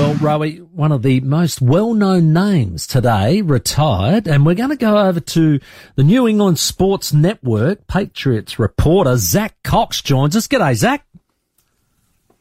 [0.00, 4.96] Well, Rowie, one of the most well-known names today retired, and we're going to go
[4.96, 5.60] over to
[5.94, 7.86] the New England Sports Network.
[7.86, 10.48] Patriots reporter Zach Cox joins us.
[10.48, 11.04] G'day, Zach.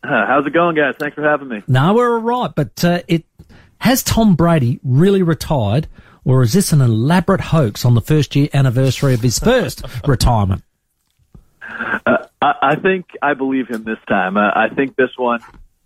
[0.01, 0.95] Uh, how's it going, guys?
[0.97, 1.61] Thanks for having me.
[1.67, 3.25] No, we're all right, but uh, it
[3.79, 5.89] has Tom Brady really retired,
[6.23, 10.63] or is this an elaborate hoax on the first year anniversary of his first retirement?
[12.05, 14.37] Uh, I, I think I believe him this time.
[14.37, 15.41] Uh, I think this one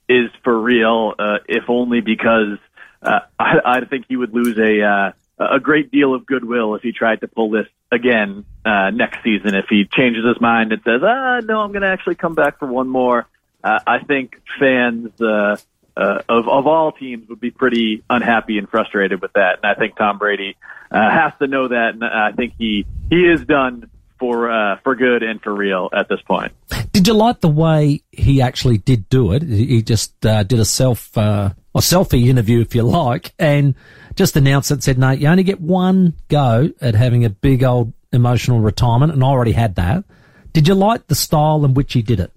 [0.10, 2.58] is for real, uh, if only because
[3.02, 6.82] uh, I, I think he would lose a uh, a great deal of goodwill if
[6.82, 9.56] he tried to pull this again uh, next season.
[9.56, 12.60] If he changes his mind and says, "Ah, no, I'm going to actually come back
[12.60, 13.28] for one more,"
[13.64, 15.58] uh, I think fans uh,
[15.96, 19.60] uh, of of all teams would be pretty unhappy and frustrated with that.
[19.64, 20.56] And I think Tom Brady
[20.92, 23.90] uh, has to know that, and I think he he is done
[24.24, 26.54] for uh, for good and for real at this point.
[26.94, 29.42] Did you like the way he actually did do it?
[29.44, 33.76] He just uh, did a self uh, a selfie interview, if you like, and
[34.16, 34.82] just announced it.
[34.82, 39.22] Said, "No, you only get one go at having a big old emotional retirement," and
[39.22, 40.06] I already had that.
[40.54, 42.32] Did you like the style in which he did it?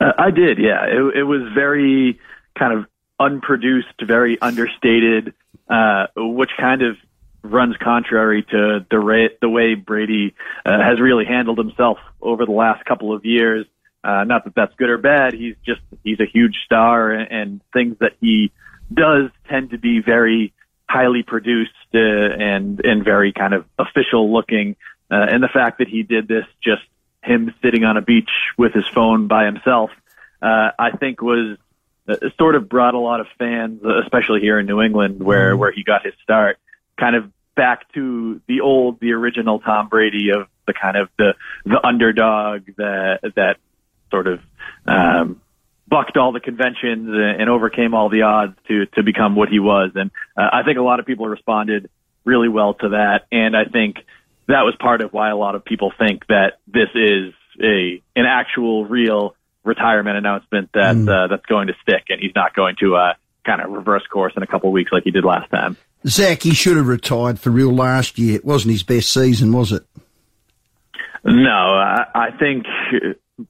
[0.00, 0.86] Uh, I did, yeah.
[0.86, 2.18] It, it was very
[2.58, 2.86] kind of
[3.20, 5.34] unproduced, very understated,
[5.68, 6.96] uh, which kind of
[7.42, 12.52] runs contrary to the ra- the way Brady uh, has really handled himself over the
[12.52, 13.66] last couple of years.
[14.04, 15.32] Uh, not that that's good or bad.
[15.32, 18.52] He's just he's a huge star, and, and things that he
[18.92, 20.52] does tend to be very
[20.88, 24.76] highly produced uh, and and very kind of official looking.
[25.10, 26.82] Uh, and the fact that he did this just
[27.22, 29.90] him sitting on a beach with his phone by himself,
[30.40, 31.58] uh, I think was
[32.08, 35.70] uh, sort of brought a lot of fans, especially here in New England, where where
[35.70, 36.58] he got his start,
[37.02, 41.34] kind of back to the old, the original Tom Brady of the kind of the
[41.64, 43.56] the underdog that that
[44.10, 44.40] sort of
[44.86, 45.40] um,
[45.88, 49.58] bucked all the conventions and and overcame all the odds to to become what he
[49.58, 49.90] was.
[49.96, 51.90] And uh, I think a lot of people responded
[52.24, 53.96] really well to that, and I think
[54.46, 58.26] that was part of why a lot of people think that this is a an
[58.26, 61.08] actual real retirement announcement that mm.
[61.08, 63.14] uh, that's going to stick, and he's not going to uh,
[63.44, 65.76] kind of reverse course in a couple of weeks like he did last time.
[66.06, 68.36] Zach, he should have retired for real last year.
[68.36, 69.84] It wasn't his best season, was it?
[71.24, 72.66] No, I, I think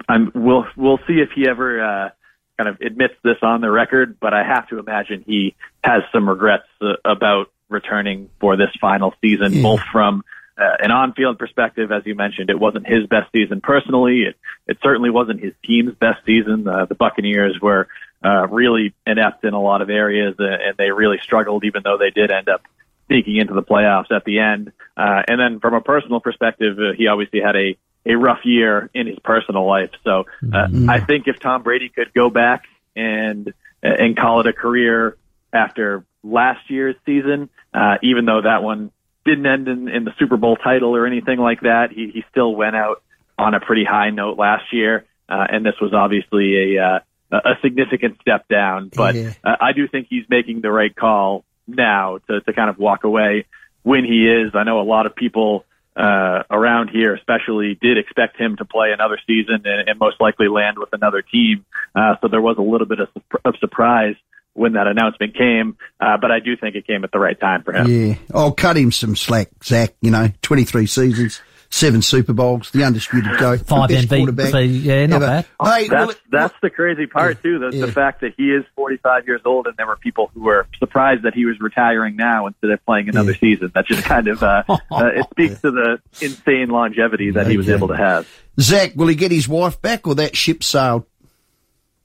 [0.08, 2.10] I'm, we'll we'll see if he ever uh,
[2.58, 4.18] kind of admits this on the record.
[4.20, 9.14] But I have to imagine he has some regrets uh, about returning for this final
[9.22, 9.62] season, yeah.
[9.62, 10.22] both from
[10.58, 14.24] uh, an on-field perspective, as you mentioned, it wasn't his best season personally.
[14.24, 14.36] It
[14.66, 16.68] it certainly wasn't his team's best season.
[16.68, 17.88] Uh, the Buccaneers were
[18.24, 21.98] uh, really inept in a lot of areas, uh, and they really struggled, even though
[21.98, 22.62] they did end up
[23.06, 24.72] sneaking into the playoffs at the end.
[24.96, 28.90] Uh, and then from a personal perspective, uh, he obviously had a, a rough year
[28.94, 29.90] in his personal life.
[30.04, 30.88] So uh, mm-hmm.
[30.88, 35.16] I think if Tom Brady could go back and and call it a career
[35.52, 38.92] after last year's season, uh, even though that one
[39.24, 42.54] didn't end in, in the Super Bowl title or anything like that, he, he still
[42.54, 43.02] went out
[43.38, 45.04] on a pretty high note last year.
[45.28, 46.98] Uh, and this was obviously a uh,
[47.32, 48.90] a significant step down.
[48.94, 49.32] But yeah.
[49.42, 53.04] uh, I do think he's making the right call now to, to kind of walk
[53.04, 53.46] away
[53.82, 54.52] when he is.
[54.54, 55.64] I know a lot of people
[55.96, 60.48] uh, around here, especially, did expect him to play another season and, and most likely
[60.48, 61.64] land with another team.
[61.94, 63.08] Uh, so there was a little bit of,
[63.44, 64.14] of surprise
[64.54, 67.62] when that announcement came, uh, but I do think it came at the right time
[67.62, 67.86] for him.
[67.88, 69.94] Yeah, I'll cut him some slack, Zach.
[70.02, 71.40] You know, 23 seasons
[71.72, 74.84] seven Super Bowls, the undisputed GOAT, five MVP.
[74.84, 75.26] Yeah, not ever.
[75.26, 75.46] bad.
[75.62, 77.58] Hey, that's, well, that's the crazy part too.
[77.58, 77.86] The, yeah.
[77.86, 81.22] the fact that he is 45 years old, and there were people who were surprised
[81.22, 83.38] that he was retiring now instead of playing another yeah.
[83.38, 83.72] season.
[83.74, 84.76] That just kind of uh, uh,
[85.14, 88.28] it speaks to the insane longevity that he was able to have.
[88.60, 91.06] Zach, will he get his wife back, or that ship sailed?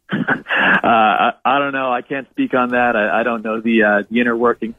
[0.13, 0.15] uh,
[0.83, 1.91] I, I, don't know.
[1.91, 2.95] I can't speak on that.
[2.95, 4.73] I, I don't know the, uh, the inner working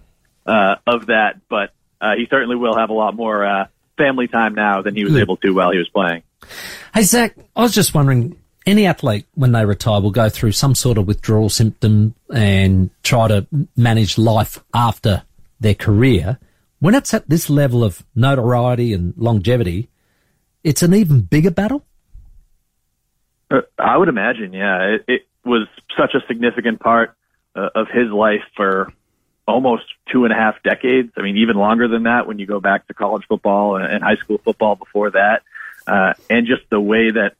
[0.46, 3.66] uh, of that, but uh, he certainly will have a lot more uh,
[3.98, 6.22] family time now than he was able to while he was playing.
[6.94, 10.74] Hey, Zach, I was just wondering, any athlete when they retire will go through some
[10.74, 13.46] sort of withdrawal symptom and try to
[13.76, 15.22] manage life after
[15.60, 16.38] their career.
[16.78, 19.88] When it's at this level of notoriety and longevity,
[20.62, 21.84] it's an even bigger battle.
[23.50, 24.96] Uh, I would imagine, yeah.
[24.96, 25.66] It, it was
[25.98, 27.16] such a significant part
[27.56, 28.92] uh, of his life for
[29.48, 31.10] almost two and a half decades.
[31.16, 34.16] I mean, even longer than that when you go back to college football and high
[34.16, 35.42] school football before that.
[35.86, 37.32] Uh, and just the way that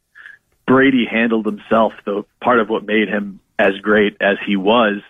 [0.67, 5.03] Brady handled himself, the part of what made him as great as he was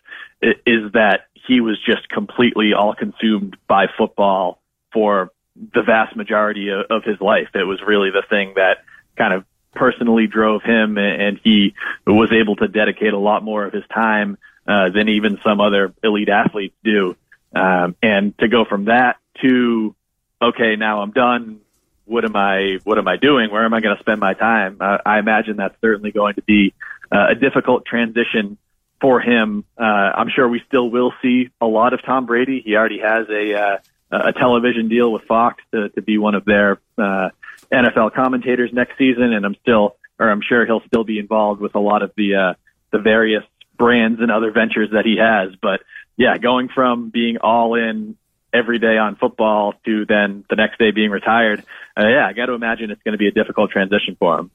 [0.42, 4.60] is that he was just completely all consumed by football
[4.92, 7.48] for the vast majority of, of his life.
[7.54, 8.78] It was really the thing that
[9.16, 9.44] kind of
[9.74, 11.74] personally drove him and he
[12.06, 14.36] was able to dedicate a lot more of his time
[14.68, 17.16] uh, than even some other elite athletes do.
[17.56, 19.94] Um, and to go from that to,
[20.42, 21.60] okay, now I'm done.
[22.04, 23.50] What am I, what am I doing?
[23.50, 24.76] Where am I going to spend my time?
[24.78, 26.74] Uh, I imagine that's certainly going to be
[27.10, 28.58] uh, a difficult transition
[29.00, 29.64] for him.
[29.78, 32.60] Uh, I'm sure we still will see a lot of Tom Brady.
[32.62, 33.78] He already has a, uh,
[34.10, 37.30] a television deal with Fox to, to be one of their, uh,
[37.72, 39.32] NFL commentators next season.
[39.32, 42.34] And I'm still, or I'm sure he'll still be involved with a lot of the,
[42.34, 42.54] uh,
[42.90, 43.44] the various
[43.78, 45.54] brands and other ventures that he has.
[45.60, 45.80] But
[46.16, 48.16] yeah, going from being all in
[48.52, 51.64] every day on football to then the next day being retired,
[51.96, 54.50] uh, yeah, I got to imagine it's going to be a difficult transition for him.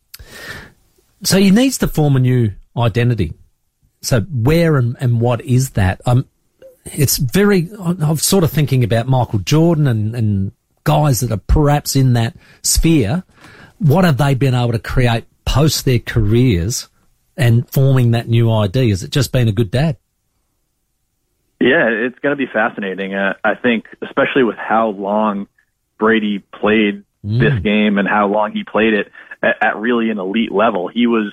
[1.24, 3.34] So he needs to form a new identity.
[4.02, 6.02] So where and, and what is that?
[6.06, 6.26] Um,
[6.86, 10.52] it's very, I'm sort of thinking about Michael Jordan and, and
[10.84, 13.24] guys that are perhaps in that sphere.
[13.78, 16.90] What have they been able to create post their careers
[17.38, 18.90] and forming that new ID?
[18.90, 19.98] Has it just been a good dad?
[21.60, 23.14] Yeah, it's going to be fascinating.
[23.14, 25.48] Uh, I think, especially with how long
[25.98, 27.40] Brady played mm.
[27.40, 30.90] this game and how long he played it at, at really an elite level.
[30.90, 31.32] He was,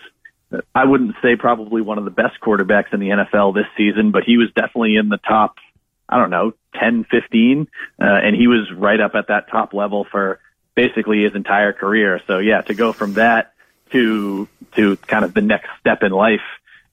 [0.75, 4.23] I wouldn't say probably one of the best quarterbacks in the NFL this season, but
[4.25, 5.57] he was definitely in the top,
[6.09, 7.69] I don't know, 10, 15,
[8.01, 10.39] uh, and he was right up at that top level for
[10.77, 12.21] basically his entire career.
[12.27, 13.53] So yeah, to go from that
[13.91, 16.41] to to kind of the next step in life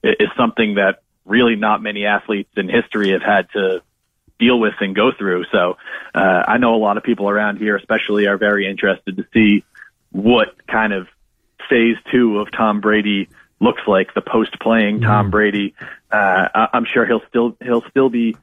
[0.04, 3.82] is something that really not many athletes in history have had to
[4.40, 5.46] deal with and go through.
[5.52, 5.78] So
[6.14, 9.64] uh, I know a lot of people around here, especially, are very interested to see
[10.12, 11.08] what kind of
[11.70, 13.30] phase two of Tom Brady
[13.60, 14.14] looks like.
[14.14, 15.32] The post playing Tom mm-hmm.
[15.32, 15.76] Brady.
[16.12, 18.38] Uh, I'm sure he'll still he'll still be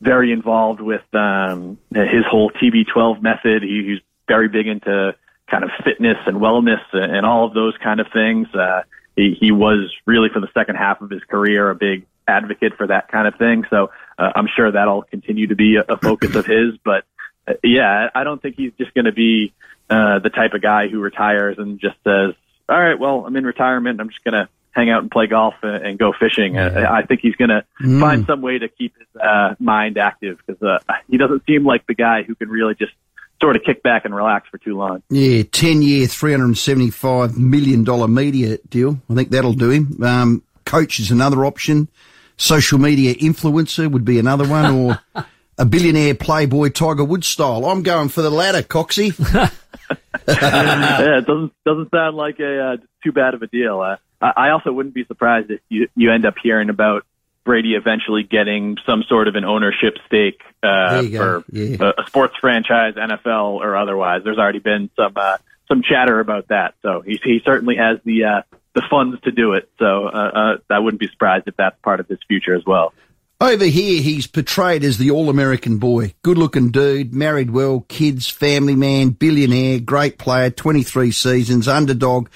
[0.00, 3.62] very involved with um, his whole TB12 method.
[3.62, 5.16] He, he's very big into
[5.50, 8.48] kind of fitness and wellness and all of those kind of things.
[8.54, 8.82] Uh,
[9.16, 12.86] he, he was really for the second half of his career a big advocate for
[12.86, 13.64] that kind of thing.
[13.70, 16.76] So uh, I'm sure that'll continue to be a, a focus of his.
[16.84, 17.04] But
[17.46, 19.52] uh, yeah, I don't think he's just going to be
[19.90, 22.34] uh, the type of guy who retires and just says,
[22.68, 24.00] "All right, well, I'm in retirement.
[24.00, 27.06] I'm just going to hang out and play golf and, and go fishing." Uh, I
[27.06, 27.98] think he's going to mm.
[27.98, 30.78] find some way to keep his uh, mind active because uh,
[31.08, 32.92] he doesn't seem like the guy who can really just
[33.40, 35.02] sort of kick back and relax for too long.
[35.10, 39.00] Yeah, 10 year, $375 million media deal.
[39.10, 40.02] I think that'll do him.
[40.02, 41.88] Um, coach is another option.
[42.36, 44.98] Social media influencer would be another one, or
[45.58, 47.64] a billionaire playboy Tiger Woods style.
[47.66, 49.12] I'm going for the latter, Coxie.
[50.28, 53.80] yeah, it doesn't doesn't sound like a uh, too bad of a deal.
[53.80, 57.04] Uh, I also wouldn't be surprised if you you end up hearing about
[57.48, 61.78] Brady eventually getting some sort of an ownership stake uh, for yeah.
[61.80, 64.20] a, a, sports franchise, NFL or otherwise.
[64.22, 68.24] There's already been some uh, some chatter about that, so he he certainly has the
[68.24, 68.42] uh,
[68.74, 69.66] the funds to do it.
[69.78, 72.92] So uh, uh, I wouldn't be surprised if that's part of his future as well.
[73.40, 79.10] Over here, he's portrayed as the all-American boy, good-looking dude, married well, kids, family man,
[79.10, 82.28] billionaire, great player, 23 seasons, underdog,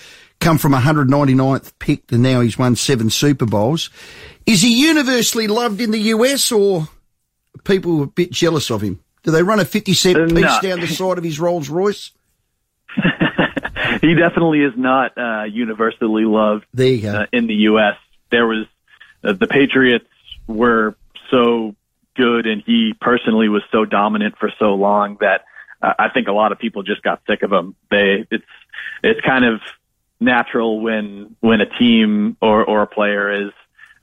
[0.42, 3.90] come from 199th pick, and now he's won seven Super Bowls.
[4.44, 6.88] Is he universally loved in the US or
[7.64, 9.00] people are a bit jealous of him?
[9.22, 10.60] Do they run a 50 cent uh, piece no.
[10.60, 12.10] down the side of his Rolls Royce?
[14.00, 17.20] he definitely is not uh, universally loved there you go.
[17.20, 17.94] Uh, in the U.S.
[18.30, 18.66] There was
[19.22, 20.08] uh, the Patriots
[20.48, 20.96] were
[21.30, 21.76] so
[22.16, 25.44] good, and he personally was so dominant for so long that
[25.80, 27.76] uh, I think a lot of people just got sick of him.
[27.90, 28.44] They it's
[29.04, 29.60] it's kind of
[30.22, 33.52] natural when when a team or or a player is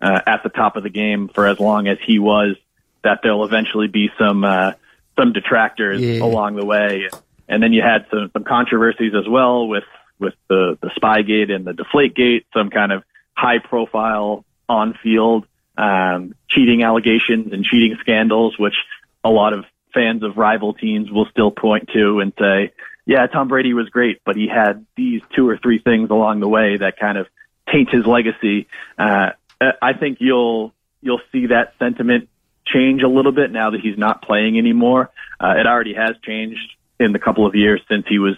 [0.02, 2.56] uh, at the top of the game for as long as he was,
[3.04, 4.74] that there'll eventually be some uh,
[5.18, 6.24] some detractors yeah.
[6.24, 7.10] along the way.
[7.48, 9.86] And then you had some some controversies as well with
[10.20, 15.46] with the the Spygate and the Deflategate, some kind of high profile on field
[15.80, 18.76] um, cheating allegations and cheating scandals, which
[19.24, 22.74] a lot of fans of rival teams will still point to and say,
[23.10, 26.48] yeah, Tom Brady was great, but he had these two or three things along the
[26.48, 27.26] way that kind of
[27.68, 28.68] taint his legacy.
[29.00, 32.30] Uh, uh, I think you'll you'll see that sentiment
[32.68, 35.10] change a little bit now that he's not playing anymore.
[35.40, 38.36] Uh, it already has changed in the couple of years since he was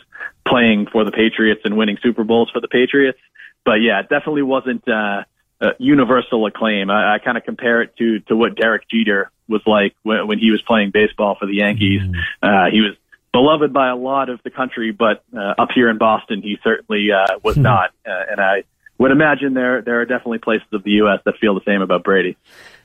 [0.47, 3.19] playing for the Patriots and winning Super Bowls for the Patriots.
[3.65, 5.23] But yeah, it definitely wasn't uh,
[5.59, 6.89] uh, universal acclaim.
[6.89, 10.39] I, I kind of compare it to to what Derek Jeter was like when, when
[10.39, 12.03] he was playing baseball for the Yankees.
[12.03, 12.13] Mm.
[12.41, 12.95] Uh, he was
[13.33, 17.09] beloved by a lot of the country, but uh, up here in Boston, he certainly
[17.11, 17.63] uh, was mm.
[17.63, 17.91] not.
[18.05, 18.63] Uh, and I
[18.97, 21.19] would imagine there there are definitely places of the U.S.
[21.25, 22.38] that feel the same about Brady.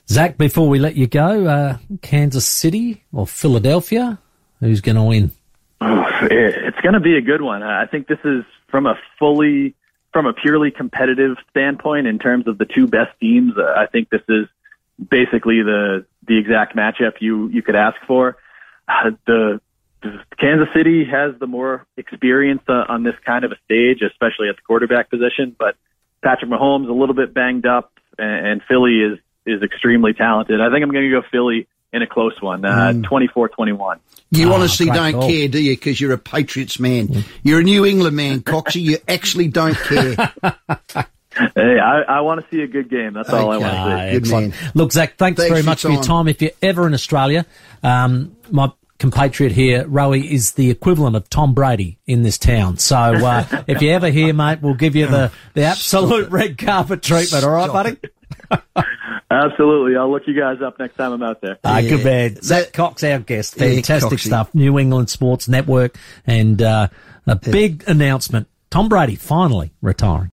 [0.09, 4.19] Zach, before we let you go, uh, Kansas City or Philadelphia,
[4.61, 5.33] who's going to win?
[5.81, 7.63] it's going to be a good one.
[7.63, 9.75] I think this is from a fully
[10.13, 13.53] from a purely competitive standpoint in terms of the two best teams.
[13.59, 14.47] I think this is
[15.11, 18.37] basically the the exact matchup you you could ask for.
[18.89, 19.61] Uh, the
[20.39, 24.57] Kansas City has the more experience uh, on this kind of a stage, especially at
[24.57, 25.55] the quarterback position.
[25.59, 25.77] But
[26.23, 30.61] Patrick Mahomes a little bit banged up, and, and Philly is is extremely talented.
[30.61, 33.05] I think I'm going to go Philly in a close one, uh, mm.
[33.05, 34.01] 24-21.
[34.33, 35.29] You oh, honestly don't goal.
[35.29, 35.77] care, do you?
[35.77, 37.09] Because you're a Patriots man.
[37.09, 37.25] Mm.
[37.45, 38.83] You're a New England man, Coxie.
[38.83, 40.33] You actually don't care.
[41.55, 43.13] Hey, I, I want to see a good game.
[43.13, 44.21] That's all I want to see.
[44.21, 44.73] Good man.
[44.75, 46.29] Look, Zach, thanks, thanks very much for your time.
[46.29, 47.45] If you're ever in Australia,
[47.83, 52.79] um, my compatriot here, Rowie, is the equivalent of Tom Brady in this town.
[52.79, 57.03] So uh, if you're ever here, mate, we'll give you the, the absolute red carpet
[57.03, 57.45] treatment.
[57.45, 58.63] All right, buddy?
[59.31, 59.97] Absolutely.
[59.97, 61.59] I'll look you guys up next time I'm out there.
[61.65, 61.91] Ah, yeah.
[61.91, 62.43] good man.
[62.43, 63.57] Zach Cox, our guest.
[63.57, 64.55] Fantastic yeah, stuff.
[64.55, 66.89] New England Sports Network and uh,
[67.27, 68.49] a big announcement.
[68.71, 70.25] Tom Brady finally retiring.